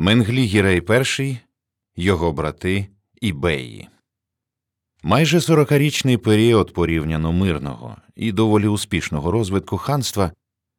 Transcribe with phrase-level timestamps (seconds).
[0.00, 0.82] Менглі Гірей
[1.18, 1.36] І,
[1.96, 2.88] його брати
[3.20, 3.88] і Беї.
[5.02, 10.32] Майже сорокарічний період порівняно мирного і доволі успішного розвитку ханства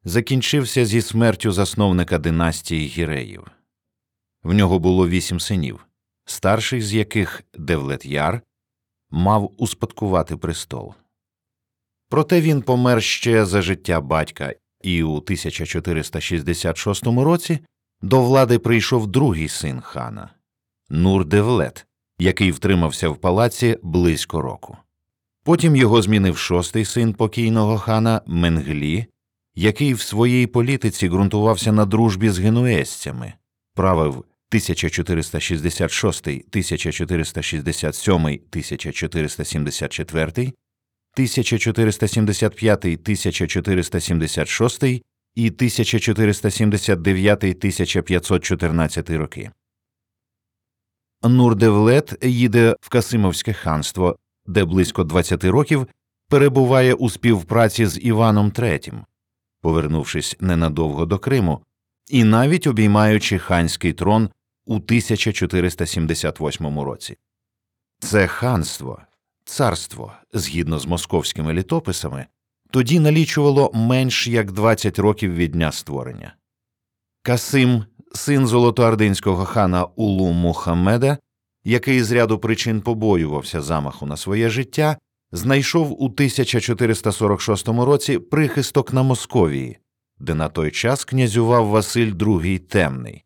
[0.04, 3.46] закінчився зі смертю засновника династії гіреїв.
[4.42, 5.86] В нього було вісім синів,
[6.24, 8.42] старший з яких Девлет Яр
[9.10, 10.94] мав успадкувати престол.
[12.08, 17.58] Проте він помер ще за життя батька, і у 1466 році
[18.02, 20.30] до влади прийшов другий син хана
[20.90, 21.86] Нур Девлет,
[22.18, 24.76] який втримався в палаці близько року.
[25.44, 29.06] Потім його змінив шостий син покійного хана Менглі,
[29.54, 33.32] який в своїй політиці ґрунтувався на дружбі з генуезцями,
[33.74, 40.52] правив 1466, 1467, 1474,
[41.14, 45.02] 1475, 1476
[45.34, 49.50] і 1479 1514 роки.
[51.22, 55.86] Нурдевлет їде в Касимовське ханство, де близько 20 років
[56.28, 59.04] перебуває у співпраці з Іваном III,
[59.60, 61.60] повернувшись ненадовго до Криму,
[62.08, 64.30] і навіть обіймаючи ханський трон
[64.66, 67.16] у 1478 році.
[67.98, 69.02] Це ханство,
[69.44, 72.26] царство, згідно з московськими літописами,
[72.70, 76.34] тоді налічувало менш як 20 років від дня створення.
[77.22, 77.84] Касим,
[78.14, 81.18] син золотоардинського хана Улу Мухаммеда,
[81.64, 84.96] який з ряду причин побоювався замаху на своє життя,
[85.32, 89.78] знайшов у 1446 році прихисток на Московії,
[90.18, 93.24] де на той час князював Василь II Темний.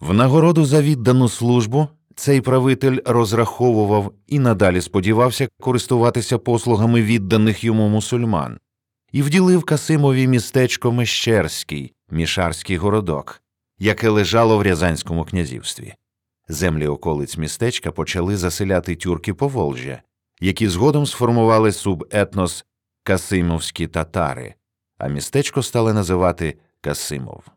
[0.00, 7.88] В нагороду за віддану службу цей правитель розраховував і надалі сподівався користуватися послугами відданих йому
[7.88, 8.58] мусульман,
[9.12, 13.42] і вділив Касимові містечко Мещерський, мішарський городок,
[13.78, 15.94] яке лежало в Рязанському князівстві.
[16.48, 20.02] Землі околиць містечка почали заселяти тюрки Поволжя,
[20.40, 22.64] які згодом сформували субетнос
[23.02, 24.54] Касимовські татари,
[24.98, 27.55] а містечко стали називати Касимов.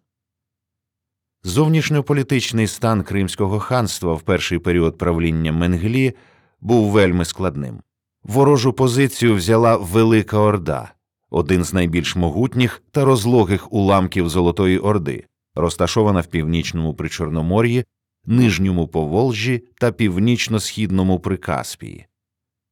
[1.44, 6.14] Зовнішньополітичний стан Кримського ханства в перший період правління Менглі
[6.62, 7.82] був вельми складним.
[8.24, 10.92] Ворожу позицію взяла Велика Орда,
[11.30, 17.86] один з найбільш могутніх та розлогих уламків Золотої Орди, розташована в північному Причорномор'ї,
[18.26, 22.06] Нижньому Поволжі та північно-східному Прикаспії.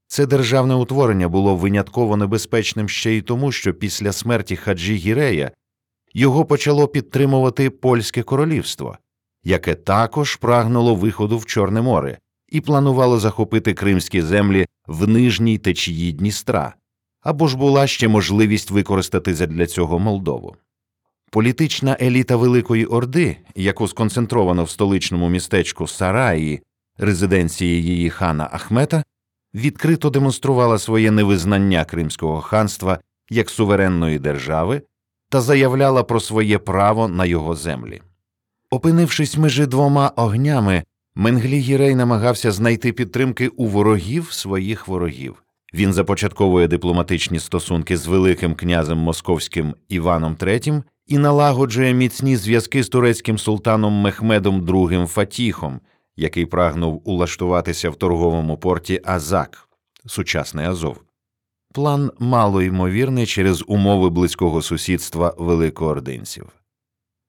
[0.07, 5.51] Це державне утворення було винятково небезпечним ще й тому, що після смерті хаджі Гірея
[6.17, 8.97] його почало підтримувати польське королівство,
[9.43, 12.17] яке також прагнуло виходу в Чорне море
[12.49, 16.73] і планувало захопити кримські землі в нижній течії Дністра,
[17.21, 20.55] або ж була ще можливість використати задля цього Молдову.
[21.31, 26.61] Політична еліта Великої Орди, яку сконцентровано в столичному містечку Сараї,
[26.97, 29.03] резиденції її хана Ахмета,
[29.53, 32.99] відкрито демонструвала своє невизнання Кримського ханства
[33.29, 34.81] як суверенної держави
[35.29, 38.01] та заявляла про своє право на його землі.
[38.71, 40.83] Опинившись між двома огнями,
[41.15, 45.43] Менглі Гірей намагався знайти підтримки у ворогів своїх ворогів.
[45.73, 52.89] Він започатковує дипломатичні стосунки з Великим князем Московським Іваном III і налагоджує міцні зв'язки з
[52.89, 55.79] турецьким султаном Мехмедом II Фатіхом,
[56.15, 59.69] який прагнув улаштуватися в торговому порті Азак,
[60.05, 61.06] сучасний Азов.
[61.73, 66.49] План мало ймовірний через умови близького сусідства великоординців.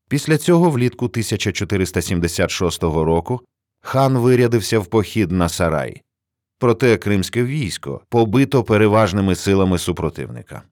[0.09, 3.41] Після цього, влітку 1476 року,
[3.81, 6.03] хан вирядився в похід на Сарай,
[6.59, 10.63] проте кримське військо побито переважними силами супротивника.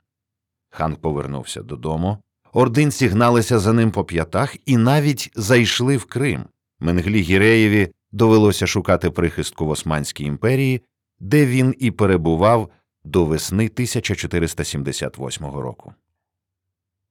[0.71, 2.19] Хан повернувся додому,
[2.53, 6.45] ординці гналися за ним по п'ятах і навіть зайшли в Крим.
[6.81, 10.83] Менглі Гіреєві довелося шукати прихистку в Османській імперії,
[11.21, 12.71] де він і перебував
[13.07, 15.95] до весни 1478 року.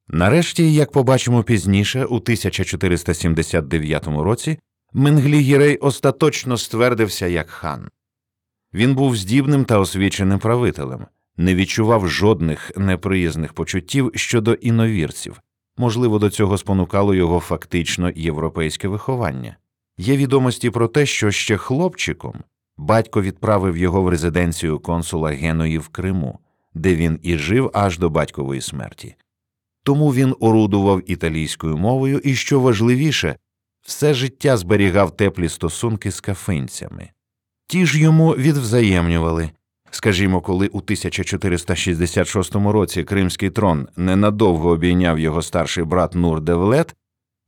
[0.08, 4.58] Нарешті, як побачимо пізніше, у 1479 році
[4.92, 7.88] Менглі Гірей остаточно ствердився як хан.
[8.74, 11.06] Він був здібним та освіченим правителем,
[11.36, 15.40] не відчував жодних неприязних почуттів щодо іновірців,
[15.76, 19.56] можливо, до цього спонукало його фактично європейське виховання.
[19.98, 22.34] Є відомості про те, що ще хлопчиком
[22.78, 26.38] батько відправив його в резиденцію консула Геної в Криму,
[26.74, 29.14] де він і жив аж до батькової смерті.
[29.82, 33.36] Тому він орудував італійською мовою і, що важливіше,
[33.82, 37.10] все життя зберігав теплі стосунки з кафинцями.
[37.66, 39.50] Ті ж йому відвзаємнювали.
[39.90, 46.94] Скажімо, коли у 1466 році Кримський трон ненадовго обійняв його старший брат Нур Девлет,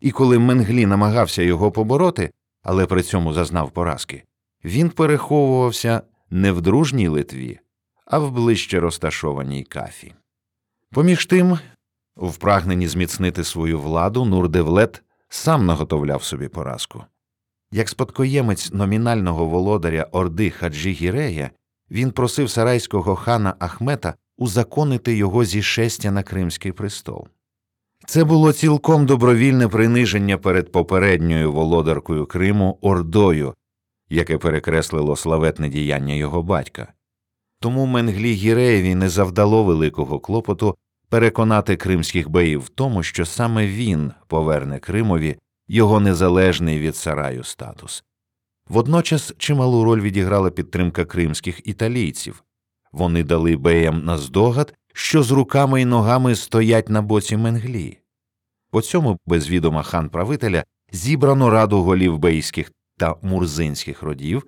[0.01, 2.31] і коли Менглі намагався його побороти,
[2.63, 4.25] але при цьому зазнав поразки,
[4.65, 7.59] він переховувався не в дружній Литві,
[8.05, 10.15] а в ближче розташованій кафі.
[10.91, 11.59] Поміж тим,
[12.17, 17.05] в прагненні зміцнити свою владу, Нурдевлет сам наготовляв собі поразку.
[17.73, 21.51] Як спадкоємець номінального володаря Орди Хаджі Гірея,
[21.91, 27.29] він просив сарайського хана Ахмета узаконити його зішестя на Кримський престол.
[28.07, 33.55] Це було цілком добровільне приниження перед попередньою володаркою Криму Ордою,
[34.11, 36.93] яке перекреслило славетне діяння його батька.
[37.61, 40.77] Тому Менглі Гіреєві не завдало великого клопоту
[41.09, 45.37] переконати кримських беїв в тому, що саме він поверне Кримові
[45.69, 48.05] його незалежний від сараю статус.
[48.69, 52.45] Водночас чималу роль відіграла підтримка кримських італійців.
[52.93, 57.99] Вони дали беям наздогад, що з руками і ногами стоять на боці Менглі.
[58.71, 64.47] По цьому, без відома хан правителя, зібрано раду голів бейських та мурзинських родів,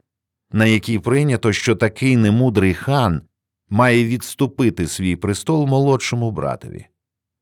[0.53, 3.23] на якій прийнято, що такий немудрий хан
[3.69, 6.87] має відступити свій престол молодшому братові.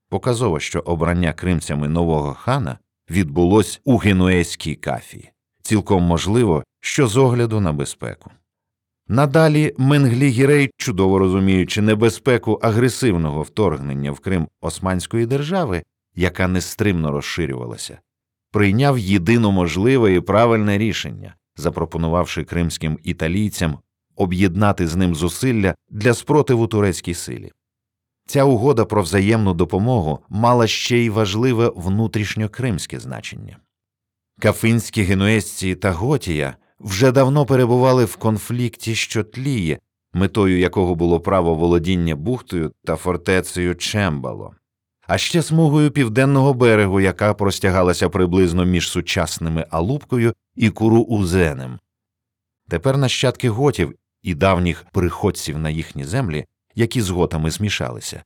[0.08, 2.78] Показово, що обрання кримцями нового хана
[3.10, 5.31] відбулось у генуезькій кафі,
[5.62, 8.31] цілком можливо, що з огляду на безпеку.
[9.08, 15.82] Надалі Менглі Гірей, чудово розуміючи небезпеку агресивного вторгнення в Крим Османської держави,
[16.14, 17.99] яка нестримно розширювалася,
[18.53, 23.79] прийняв єдино можливе і правильне рішення, запропонувавши кримським італійцям
[24.17, 27.53] об'єднати з ним зусилля для спротиву турецькій силі.
[28.27, 33.56] Ця угода про взаємну допомогу мала ще й важливе внутрішньокримське значення.
[34.41, 39.79] Кафинські генуезці та Готія вже давно перебували в конфлікті, що тліє,
[40.12, 44.55] метою якого було право володіння бухтою та фортецею Чембало,
[45.08, 51.78] а ще смугою південного берегу, яка простягалася приблизно між сучасними Алубкою і Куруузенем.
[52.69, 56.44] Тепер нащадки готів і давніх приходців на їхні землі,
[56.75, 58.22] які з готами змішалися,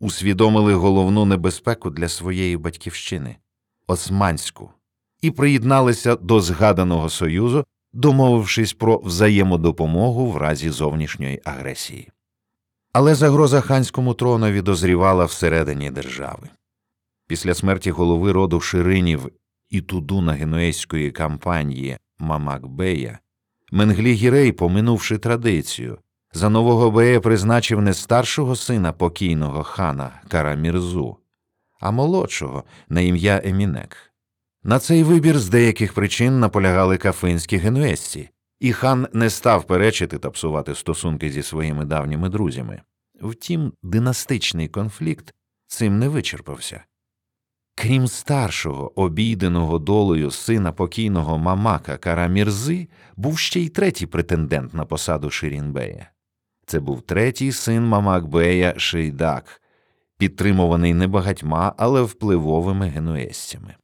[0.00, 3.36] усвідомили головну небезпеку для своєї батьківщини
[3.86, 4.70] османську,
[5.22, 12.08] і приєдналися до згаданого союзу, домовившись про взаємодопомогу в разі зовнішньої агресії.
[12.98, 16.48] Але загроза ханському тронові дозрівала всередині держави.
[17.28, 19.28] Після смерті голови роду Ширинів
[19.70, 23.18] і тудуна генуезької кампанії Мамакбея
[23.72, 25.98] Менглі Гірей, поминувши традицію,
[26.32, 31.16] за нового бея призначив не старшого сина покійного хана Карамірзу,
[31.80, 33.96] а молодшого на ім'я Емінек.
[34.62, 40.30] На цей вибір з деяких причин наполягали кафинські генуезці, і хан не став перечити та
[40.30, 42.82] псувати стосунки зі своїми давніми друзями.
[43.20, 45.34] Втім, династичний конфлікт
[45.66, 46.84] цим не вичерпався.
[47.74, 55.30] Крім старшого, обійденого долею сина покійного мамака Карамірзи, був ще й третій претендент на посаду
[55.30, 56.10] Ширінбея.
[56.66, 59.62] Це був третій син Мамакбея Шейдак,
[60.18, 63.74] підтримуваний не багатьма, але впливовими генуезцями.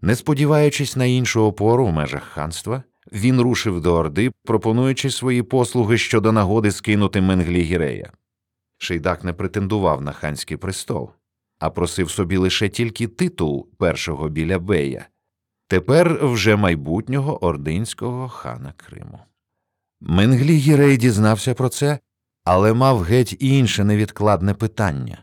[0.00, 2.82] Не сподіваючись на іншу опору в межах ханства,
[3.12, 8.12] він рушив до Орди, пропонуючи свої послуги щодо нагоди скинути Менглі Гірея.
[8.78, 11.10] Шейдак не претендував на ханський престол,
[11.58, 15.08] а просив собі лише тільки титул першого біля Бея,
[15.68, 19.18] тепер вже майбутнього ординського хана Криму.
[20.00, 21.98] Менглі Гірей дізнався про це,
[22.44, 25.18] але мав геть інше невідкладне питання.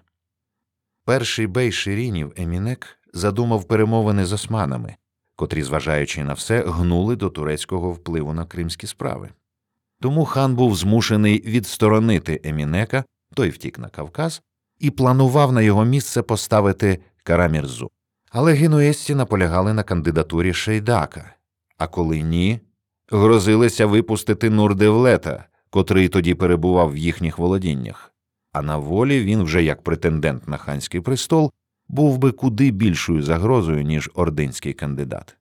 [1.05, 4.95] Перший бей Ширінів Емінек задумав перемовини з османами,
[5.35, 9.29] котрі, зважаючи на все, гнули до турецького впливу на кримські справи.
[10.01, 14.41] Тому хан був змушений відсторонити Емінека, той втік на Кавказ,
[14.79, 17.91] і планував на його місце поставити Карамірзу.
[18.31, 21.35] Але генуезці наполягали на кандидатурі Шейдака,
[21.77, 22.59] а коли ні,
[23.11, 28.13] грозилися випустити Нурдевлета, котрий тоді перебував в їхніх володіннях.
[28.51, 31.51] А на волі він вже як претендент на ханський престол
[31.87, 35.37] був би куди більшою загрозою, ніж ординський кандидат.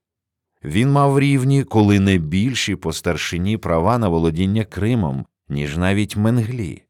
[0.63, 6.83] Він мав рівні, коли не більші по старшині права на володіння Кримом, ніж навіть Менглі,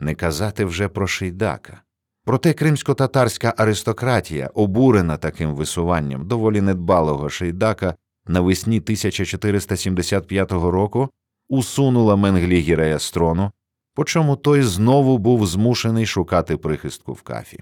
[0.00, 1.82] не казати вже про Шейдака.
[2.24, 7.94] Проте кримсько-татарська аристократія, обурена таким висуванням доволі недбалого Шейдака,
[8.26, 11.10] навесні 1475 року
[11.48, 13.52] усунула Менглі Гірея з трону,
[13.94, 17.60] по чому той знову був змушений шукати прихистку в кафі.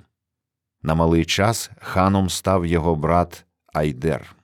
[0.87, 4.37] На малий час ханом став його брат Айдер.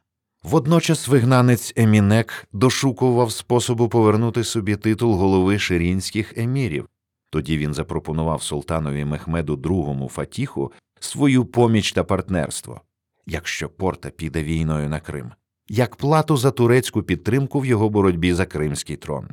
[0.42, 6.88] Водночас вигнанець Емінек дошукував способу повернути собі титул голови ширінських емірів.
[7.30, 12.80] Тоді він запропонував султанові Мехмеду II Фатіху свою поміч та партнерство,
[13.26, 15.32] якщо Порта піде війною на Крим,
[15.68, 19.28] як плату за турецьку підтримку в його боротьбі за кримський трон.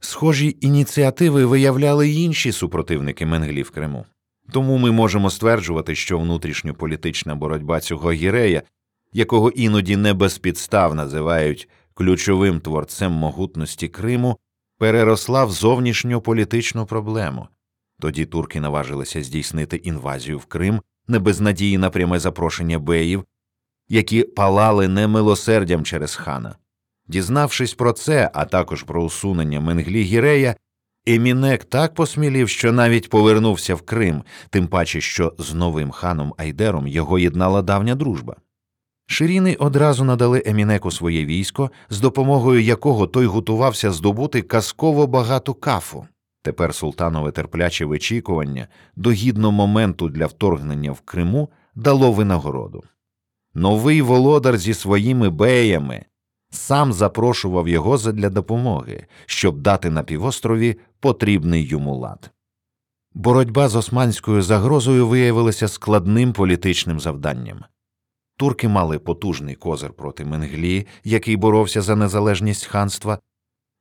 [0.00, 4.06] Схожі ініціативи виявляли й інші супротивники Менглі в Криму.
[4.52, 8.62] Тому ми можемо стверджувати, що внутрішньополітична боротьба цього гірея,
[9.12, 14.38] якого іноді не безпідстав називають ключовим творцем могутності Криму,
[14.78, 17.48] переросла в зовнішньополітичну проблему.
[18.00, 23.24] Тоді турки наважилися здійснити інвазію в Крим не без надії на пряме запрошення беїв,
[23.88, 26.56] які палали немилосердям через хана.
[27.06, 30.56] Дізнавшись про це, а також про усунення Менглі Гірея,
[31.06, 36.86] Емінек так посмілів, що навіть повернувся в Крим, тим паче, що з новим ханом Айдером
[36.86, 38.36] його єднала давня дружба.
[39.06, 46.06] Ширіни одразу надали Емінеку своє військо, з допомогою якого той готувався здобути казково багату кафу.
[46.42, 52.84] Тепер султанове терпляче вичікування до гідного моменту для вторгнення в Криму дало винагороду.
[53.54, 56.04] Новий володар зі своїми беями
[56.50, 62.30] сам запрошував його задля допомоги, щоб дати на півострові потрібний йому лад.
[63.14, 67.64] Боротьба з османською загрозою виявилася складним політичним завданням.
[68.36, 73.18] Турки мали потужний козир проти Менглі, який боровся за незалежність ханства.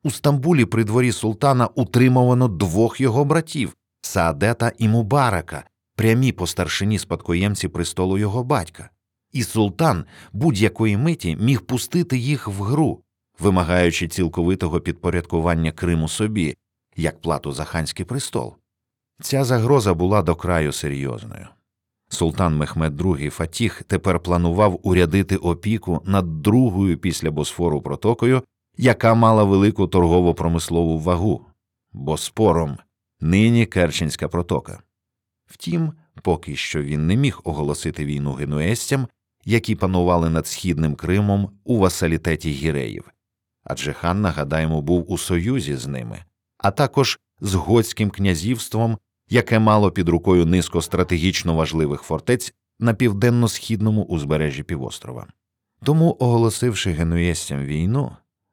[0.03, 5.63] У Стамбулі при дворі султана утримувано двох його братів Саадета і Мубарака,
[5.95, 8.89] прямі по старшині спадкоємці престолу його батька
[9.31, 13.01] і султан будь-якої миті міг пустити їх в гру,
[13.39, 16.57] вимагаючи цілковитого підпорядкування Криму собі,
[16.95, 18.55] як плату за ханський престол.
[19.21, 21.47] Ця загроза була до краю серйозною.
[22.09, 28.43] Султан Мехмед II Фатіх тепер планував урядити опіку над другою після Босфору протокою,
[28.77, 31.45] яка мала велику торгово-промислову вагу
[31.91, 32.77] Боспором,
[33.21, 34.79] нині Керченська протока.
[35.45, 39.07] Втім, поки що він не міг оголосити війну генуестям,
[39.47, 43.11] які панували над східним Кримом у васалітеті гіреїв,
[43.63, 46.23] адже хан, нагадаємо, був у союзі з ними,
[46.57, 48.97] а також з готським князівством,
[49.29, 55.27] яке мало під рукою низко стратегічно важливих фортець на південно-східному узбережжі півострова.
[55.83, 58.11] Тому, оголосивши генуєстям війну,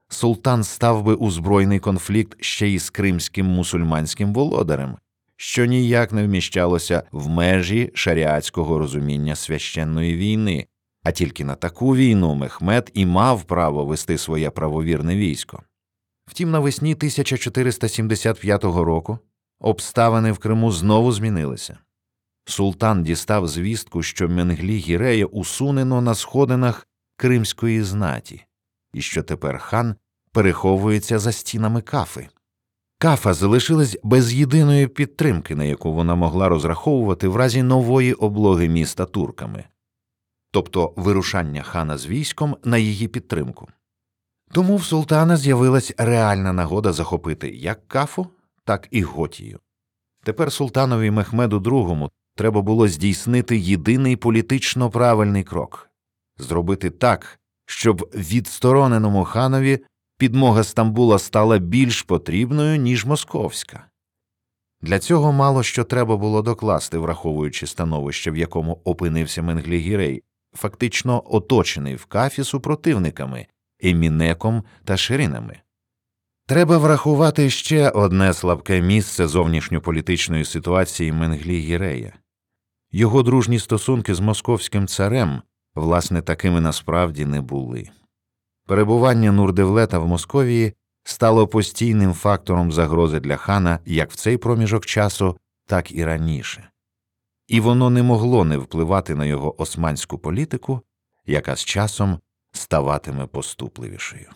[0.08, 4.96] султан став би у збройний конфлікт ще й з кримським мусульманським володарем,
[5.36, 10.66] що ніяк не вміщалося в межі шаріатського розуміння священної війни,
[11.04, 15.62] а тільки на таку війну Мехмед і мав право вести своє правовірне військо.
[16.26, 19.18] Втім, навесні 1475 року
[19.60, 21.78] обставини в Криму знову змінилися.
[22.46, 28.44] Султан дістав звістку, що Менглі Гірея усунено на сходинах кримської знаті,
[28.94, 29.94] і що тепер хан
[30.32, 32.28] переховується за стінами кафи.
[32.98, 39.06] Кафа залишилась без єдиної підтримки, на яку вона могла розраховувати в разі нової облоги міста
[39.06, 39.64] турками
[40.54, 43.68] тобто вирушання хана з військом на її підтримку.
[44.52, 48.26] Тому в султана з'явилась реальна нагода захопити як кафу,
[48.64, 49.58] так і готію.
[50.24, 55.90] Тепер султанові Мехмеду II треба було здійснити єдиний політично правильний крок
[56.38, 59.78] зробити так, щоб відстороненому ханові
[60.18, 63.84] підмога Стамбула стала більш потрібною, ніж московська.
[64.82, 70.22] Для цього мало що треба було докласти, враховуючи становище, в якому опинився Менглі-Гірей,
[70.54, 73.46] фактично оточений в кафі супротивниками
[73.82, 75.60] Емінеком та Ширинами.
[76.46, 82.12] Треба врахувати ще одне слабке місце зовнішньополітичної ситуації Менглі Гірея.
[82.92, 85.42] Його дружні стосунки з московським царем,
[85.74, 87.88] власне, такими насправді не були.
[88.66, 90.72] Перебування Нурдевлета в Московії
[91.04, 96.68] стало постійним фактором загрози для хана як в цей проміжок часу, так і раніше
[97.46, 100.80] і воно не могло не впливати на його османську політику,
[101.26, 102.18] яка з часом
[102.52, 104.30] ставатиме поступливішою.